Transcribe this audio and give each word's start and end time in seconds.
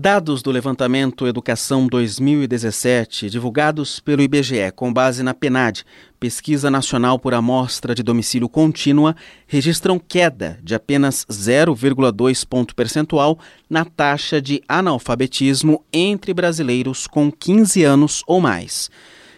Dados 0.00 0.42
do 0.42 0.52
levantamento 0.52 1.26
Educação 1.26 1.88
2017, 1.88 3.28
divulgados 3.28 3.98
pelo 3.98 4.22
IBGE 4.22 4.70
com 4.76 4.92
base 4.92 5.24
na 5.24 5.34
PNAD, 5.34 5.84
Pesquisa 6.20 6.70
Nacional 6.70 7.18
por 7.18 7.34
Amostra 7.34 7.96
de 7.96 8.04
Domicílio 8.04 8.48
Contínua, 8.48 9.16
registram 9.48 9.98
queda 9.98 10.56
de 10.62 10.72
apenas 10.72 11.26
0,2 11.28 12.46
ponto 12.46 12.76
percentual 12.76 13.40
na 13.68 13.84
taxa 13.84 14.40
de 14.40 14.62
analfabetismo 14.68 15.84
entre 15.92 16.32
brasileiros 16.32 17.08
com 17.08 17.28
15 17.32 17.82
anos 17.82 18.22
ou 18.24 18.40
mais. 18.40 18.88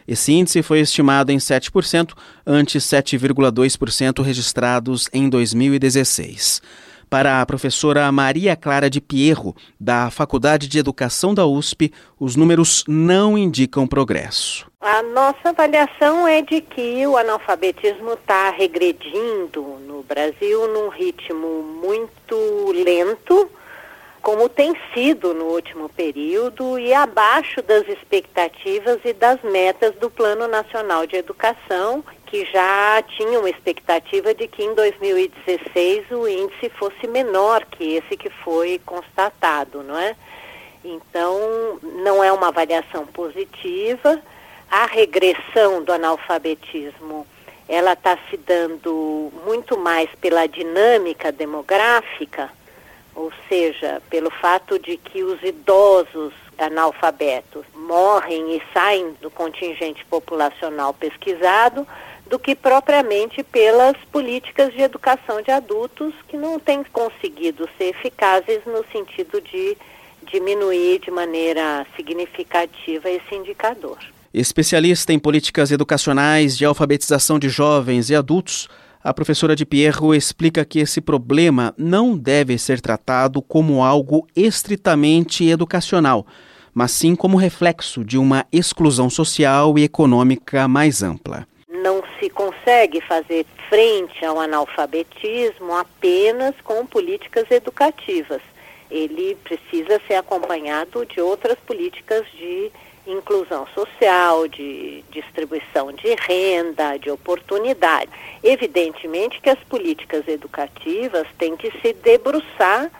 Esse 0.06 0.30
índice 0.34 0.60
foi 0.60 0.80
estimado 0.80 1.32
em 1.32 1.38
7%, 1.38 2.10
ante 2.46 2.76
7,2% 2.76 4.22
registrados 4.22 5.08
em 5.10 5.26
2016. 5.30 6.60
Para 7.10 7.40
a 7.40 7.46
professora 7.46 8.10
Maria 8.12 8.54
Clara 8.54 8.88
de 8.88 9.00
Pierro, 9.00 9.52
da 9.80 10.12
Faculdade 10.12 10.68
de 10.68 10.78
Educação 10.78 11.34
da 11.34 11.44
USP, 11.44 11.92
os 12.20 12.36
números 12.36 12.84
não 12.86 13.36
indicam 13.36 13.84
progresso. 13.84 14.70
A 14.80 15.02
nossa 15.02 15.48
avaliação 15.48 16.28
é 16.28 16.40
de 16.40 16.60
que 16.60 17.04
o 17.08 17.16
analfabetismo 17.16 18.12
está 18.12 18.50
regredindo 18.50 19.60
no 19.88 20.04
Brasil 20.04 20.72
num 20.72 20.88
ritmo 20.88 21.64
muito 21.82 22.72
lento, 22.72 23.50
como 24.22 24.48
tem 24.48 24.74
sido 24.92 25.32
no 25.32 25.46
último 25.46 25.88
período, 25.88 26.78
e 26.78 26.92
abaixo 26.92 27.62
das 27.62 27.88
expectativas 27.88 28.98
e 29.04 29.12
das 29.12 29.40
metas 29.42 29.94
do 29.96 30.10
Plano 30.10 30.46
Nacional 30.46 31.06
de 31.06 31.16
Educação, 31.16 32.04
que 32.26 32.44
já 32.46 33.02
tinha 33.16 33.38
uma 33.38 33.50
expectativa 33.50 34.32
de 34.34 34.46
que 34.46 34.62
em 34.62 34.74
2016 34.74 36.10
o 36.12 36.28
índice 36.28 36.68
fosse 36.70 37.06
menor 37.06 37.64
que 37.64 37.96
esse 37.96 38.16
que 38.16 38.30
foi 38.30 38.80
constatado, 38.84 39.82
não 39.82 39.98
é? 39.98 40.14
Então, 40.84 41.78
não 41.82 42.22
é 42.22 42.32
uma 42.32 42.48
avaliação 42.48 43.06
positiva. 43.06 44.20
A 44.70 44.86
regressão 44.86 45.82
do 45.82 45.92
analfabetismo, 45.92 47.26
ela 47.68 47.94
está 47.94 48.16
se 48.30 48.36
dando 48.36 49.32
muito 49.44 49.76
mais 49.76 50.08
pela 50.20 50.46
dinâmica 50.46 51.32
demográfica, 51.32 52.50
ou 53.20 53.30
seja, 53.50 54.00
pelo 54.08 54.30
fato 54.30 54.78
de 54.78 54.96
que 54.96 55.22
os 55.22 55.42
idosos 55.42 56.32
analfabetos 56.58 57.66
morrem 57.74 58.56
e 58.56 58.62
saem 58.72 59.12
do 59.20 59.30
contingente 59.30 60.02
populacional 60.06 60.94
pesquisado, 60.94 61.86
do 62.26 62.38
que 62.38 62.54
propriamente 62.54 63.42
pelas 63.42 63.96
políticas 64.10 64.72
de 64.72 64.80
educação 64.80 65.42
de 65.42 65.50
adultos 65.50 66.14
que 66.28 66.36
não 66.36 66.58
têm 66.58 66.82
conseguido 66.84 67.68
ser 67.76 67.90
eficazes 67.90 68.60
no 68.64 68.84
sentido 68.90 69.40
de 69.40 69.76
diminuir 70.22 71.00
de 71.00 71.10
maneira 71.10 71.86
significativa 71.96 73.10
esse 73.10 73.34
indicador. 73.34 73.98
Especialista 74.32 75.12
em 75.12 75.18
políticas 75.18 75.70
educacionais 75.70 76.56
de 76.56 76.64
alfabetização 76.64 77.38
de 77.38 77.48
jovens 77.48 78.08
e 78.08 78.14
adultos, 78.14 78.68
a 79.02 79.14
professora 79.14 79.56
de 79.56 79.64
Pierro 79.64 80.14
explica 80.14 80.64
que 80.64 80.78
esse 80.78 81.00
problema 81.00 81.74
não 81.76 82.16
deve 82.16 82.58
ser 82.58 82.80
tratado 82.80 83.40
como 83.40 83.82
algo 83.82 84.26
estritamente 84.36 85.48
educacional, 85.48 86.26
mas 86.74 86.92
sim 86.92 87.16
como 87.16 87.36
reflexo 87.36 88.04
de 88.04 88.18
uma 88.18 88.46
exclusão 88.52 89.08
social 89.10 89.78
e 89.78 89.84
econômica 89.84 90.68
mais 90.68 91.02
ampla 91.02 91.46
se 92.20 92.28
consegue 92.28 93.00
fazer 93.00 93.46
frente 93.68 94.24
ao 94.24 94.38
analfabetismo 94.38 95.74
apenas 95.74 96.54
com 96.62 96.84
políticas 96.84 97.50
educativas. 97.50 98.42
Ele 98.90 99.36
precisa 99.42 100.00
ser 100.06 100.14
acompanhado 100.16 101.06
de 101.06 101.20
outras 101.20 101.58
políticas 101.60 102.26
de 102.32 102.70
inclusão 103.12 103.66
social, 103.74 104.46
de 104.48 105.04
distribuição 105.10 105.92
de 105.92 106.14
renda, 106.14 106.96
de 106.98 107.10
oportunidade. 107.10 108.10
Evidentemente 108.42 109.40
que 109.40 109.50
as 109.50 109.58
políticas 109.60 110.26
educativas 110.28 111.26
têm 111.38 111.56
que 111.56 111.70
se 111.80 111.92
debruçar 111.92 112.90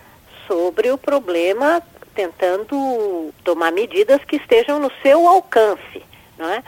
sobre 0.47 0.91
o 0.91 0.99
problema, 0.99 1.83
tentando 2.15 3.33
tomar 3.45 3.71
medidas 3.71 4.25
que 4.25 4.37
estejam 4.37 4.79
no 4.79 4.91
seu 5.03 5.27
alcance. 5.29 6.03
Não 6.37 6.49
é? 6.49 6.63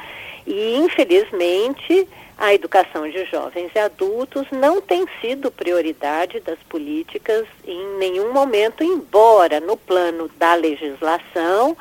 E, 0.47 0.77
infelizmente, 0.77 2.09
a 2.37 2.53
educação 2.53 3.09
de 3.09 3.25
jovens 3.27 3.71
e 3.75 3.79
adultos 3.79 4.47
não 4.51 4.81
tem 4.81 5.07
sido 5.21 5.51
prioridade 5.51 6.41
das 6.41 6.59
políticas 6.69 7.47
em 7.65 7.99
nenhum 7.99 8.33
momento, 8.33 8.83
embora 8.83 9.61
no 9.61 9.77
plano 9.77 10.29
da 10.37 10.55
legislação 10.55 11.77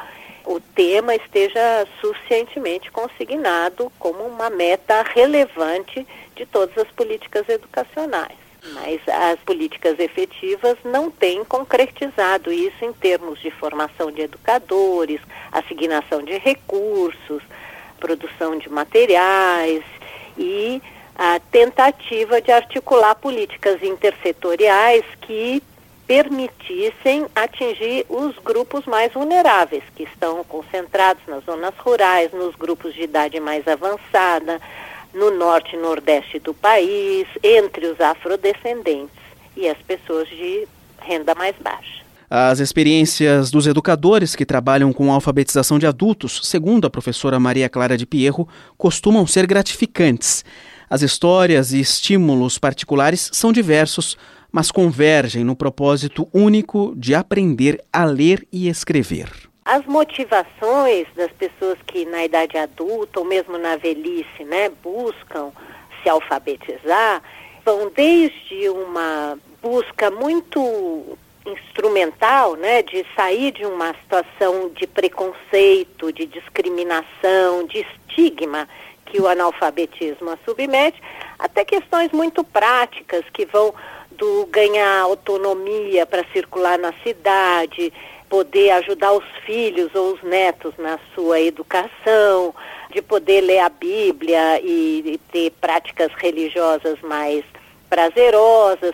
o 0.51 0.59
tema 0.59 1.16
esteja 1.16 1.88
suficientemente 2.01 2.91
consignado 2.91 3.91
como 3.97 4.23
uma 4.25 4.50
meta 4.50 5.01
relevante 5.01 6.06
de 6.35 6.45
todas 6.45 6.78
as 6.78 6.91
políticas 6.91 7.47
educacionais. 7.47 8.38
Mas 8.73 9.01
as 9.07 9.39
políticas 9.39 9.97
efetivas 9.97 10.78
não 10.84 11.09
têm 11.09 11.44
concretizado 11.44 12.51
isso 12.51 12.84
em 12.84 12.94
termos 12.94 13.39
de 13.39 13.50
formação 13.50 14.12
de 14.12 14.22
educadores, 14.22 15.22
assignação 15.51 16.22
de 16.22 16.38
recursos, 16.38 17.41
produção 18.00 18.57
de 18.57 18.69
materiais 18.69 19.83
e 20.38 20.81
a 21.16 21.39
tentativa 21.51 22.41
de 22.41 22.51
articular 22.51 23.16
políticas 23.16 23.81
intersetoriais 23.81 25.06
que 25.22 25.63
permitissem 26.07 27.25
atingir 27.35 28.06
os 28.09 28.35
grupos 28.39 28.85
mais 28.85 29.13
vulneráveis, 29.13 29.84
que 29.95 30.03
estão 30.03 30.44
concentrados 30.44 31.22
nas 31.28 31.44
zonas 31.45 31.73
rurais, 31.78 32.31
nos 32.34 32.56
grupos 32.56 32.94
de 32.94 33.03
idade 33.03 33.39
mais 33.39 33.67
avançada, 33.67 34.59
no 35.13 35.31
norte 35.31 35.75
e 35.75 35.79
nordeste 35.79 36.39
do 36.39 36.53
país, 36.53 37.28
entre 37.44 37.88
os 37.88 38.00
afrodescendentes 38.00 39.16
e 39.56 39.67
as 39.67 39.78
pessoas 39.79 40.28
de 40.29 40.67
renda 41.00 41.35
mais 41.35 41.56
baixa. 41.62 42.01
As 42.29 42.59
experiências 42.59 43.51
dos 43.51 43.68
educadores 43.68 44.38
que 44.38 44.45
trabalham 44.45 44.94
com 44.94 45.12
alfabetização 45.12 45.78
de 45.78 45.85
adultos, 45.85 46.39
segundo 46.44 46.88
a 46.88 46.89
professora 46.89 47.38
Maria 47.38 47.68
Clara 47.68 47.97
de 47.97 48.06
Pierro, 48.06 48.47
costumam 48.78 49.28
ser 49.28 49.45
gratificantes. 49.45 50.45
As 50.89 51.01
histórias 51.01 51.73
e 51.73 51.81
estímulos 51.81 52.57
particulares 52.57 53.29
são 53.33 53.51
diversos, 53.51 54.18
mas 54.51 54.72
convergem 54.72 55.44
no 55.44 55.56
propósito 55.56 56.28
único 56.34 56.94
de 56.95 57.16
aprender 57.16 57.84
a 57.91 58.03
ler 58.03 58.45
e 58.51 58.67
escrever. 58.67 59.29
As 59.63 59.85
motivações 59.85 61.07
das 61.16 61.31
pessoas 61.31 61.78
que 61.85 62.03
na 62.06 62.25
idade 62.25 62.57
adulta 62.57 63.19
ou 63.19 63.25
mesmo 63.25 63.57
na 63.57 63.78
velhice, 63.78 64.44
né, 64.44 64.69
buscam 64.84 65.51
se 66.01 66.09
alfabetizar, 66.09 67.22
vão 67.63 67.91
desde 67.95 68.69
uma 68.69 69.38
busca 69.62 70.09
muito 70.09 71.18
instrumental, 71.45 72.56
né, 72.56 72.81
de 72.81 73.06
sair 73.16 73.51
de 73.51 73.66
uma 73.66 73.94
situação 73.94 74.69
de 74.69 74.88
preconceito, 74.88 76.12
de 76.12 76.25
discriminação, 76.25 77.66
de 77.66 77.79
estigma 77.79 78.68
que 79.06 79.22
o 79.22 79.28
analfabetismo 79.28 80.29
a 80.29 80.38
submete, 80.45 81.01
até 81.38 81.66
questões 81.66 82.12
muito 82.12 82.44
práticas 82.44 83.23
que 83.33 83.45
vão 83.45 83.73
ganhar 84.50 85.02
autonomia 85.02 86.06
para 86.06 86.26
circular 86.32 86.78
na 86.78 86.94
cidade, 87.04 87.92
poder 88.30 88.72
ajudar 88.72 89.12
os 89.14 89.26
filhos 89.46 89.94
ou 89.94 90.14
os 90.14 90.24
netos 90.24 90.74
na 90.78 91.00
sua 91.14 91.40
educação, 91.40 92.54
de 92.92 93.02
poder 93.02 93.42
ler 93.42 93.60
a 93.60 93.70
Bíblia 93.70 94.60
e, 94.62 95.14
e 95.14 95.18
ter 95.31 95.52
práticas 95.60 96.12
religiosas 96.18 97.00
mais 97.02 97.44
prazerosas 97.90 98.94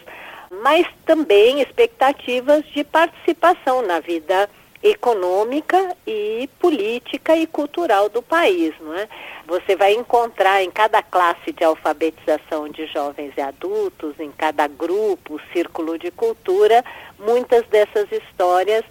mas 0.49 0.87
também 1.05 1.61
expectativas 1.61 2.63
de 2.73 2.83
participação 2.83 3.81
na 3.81 3.99
vida 3.99 4.49
econômica 4.81 5.95
e 6.05 6.49
política 6.59 7.35
e 7.35 7.47
cultural 7.47 8.09
do 8.09 8.21
país, 8.21 8.73
não 8.79 8.93
é? 8.93 9.07
Você 9.47 9.75
vai 9.75 9.93
encontrar 9.93 10.63
em 10.63 10.69
cada 10.69 11.01
classe 11.01 11.51
de 11.51 11.63
alfabetização 11.63 12.69
de 12.69 12.85
jovens 12.87 13.33
e 13.35 13.41
adultos, 13.41 14.19
em 14.19 14.31
cada 14.31 14.67
grupo, 14.67 15.41
círculo 15.51 15.97
de 15.97 16.11
cultura, 16.11 16.83
muitas 17.17 17.65
dessas 17.67 18.11
histórias 18.11 18.83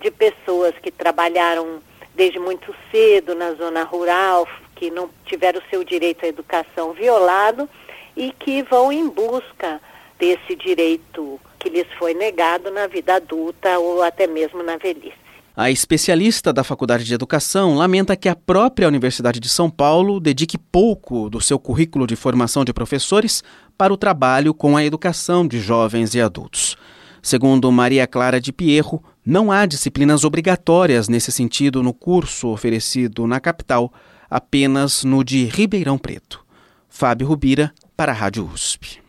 de 0.00 0.10
pessoas 0.10 0.74
que 0.80 0.90
trabalharam 0.90 1.80
desde 2.14 2.38
muito 2.38 2.74
cedo 2.90 3.34
na 3.34 3.52
zona 3.54 3.82
rural, 3.82 4.46
que 4.76 4.90
não 4.90 5.08
tiveram 5.24 5.60
seu 5.70 5.82
direito 5.82 6.24
à 6.24 6.28
educação 6.28 6.92
violado 6.92 7.68
e 8.16 8.32
que 8.32 8.62
vão 8.62 8.92
em 8.92 9.08
busca 9.08 9.80
desse 10.18 10.54
direito 10.54 11.40
que 11.58 11.68
lhes 11.68 11.86
foi 11.98 12.14
negado 12.14 12.70
na 12.70 12.86
vida 12.86 13.14
adulta 13.14 13.78
ou 13.78 14.02
até 14.02 14.26
mesmo 14.26 14.62
na 14.62 14.76
velhice. 14.76 15.21
A 15.54 15.70
especialista 15.70 16.50
da 16.50 16.64
Faculdade 16.64 17.04
de 17.04 17.12
Educação 17.12 17.74
lamenta 17.74 18.16
que 18.16 18.28
a 18.28 18.34
própria 18.34 18.88
Universidade 18.88 19.38
de 19.38 19.50
São 19.50 19.68
Paulo 19.68 20.18
dedique 20.18 20.56
pouco 20.56 21.28
do 21.28 21.42
seu 21.42 21.58
currículo 21.58 22.06
de 22.06 22.16
formação 22.16 22.64
de 22.64 22.72
professores 22.72 23.44
para 23.76 23.92
o 23.92 23.96
trabalho 23.98 24.54
com 24.54 24.78
a 24.78 24.84
educação 24.84 25.46
de 25.46 25.60
jovens 25.60 26.14
e 26.14 26.22
adultos. 26.22 26.74
Segundo 27.20 27.70
Maria 27.70 28.06
Clara 28.06 28.40
de 28.40 28.50
Pierro, 28.50 29.02
Não 29.24 29.52
há 29.52 29.66
disciplinas 29.66 30.24
obrigatórias 30.24 31.08
nesse 31.08 31.30
sentido 31.30 31.80
no 31.82 31.94
curso 31.94 32.48
oferecido 32.48 33.24
na 33.24 33.38
capital, 33.38 33.92
apenas 34.28 35.04
no 35.04 35.22
de 35.22 35.44
Ribeirão 35.44 35.96
Preto. 35.96 36.44
Fábio 36.88 37.28
Rubira, 37.28 37.72
para 37.96 38.10
a 38.10 38.14
Rádio 38.14 38.44
USP. 38.52 39.01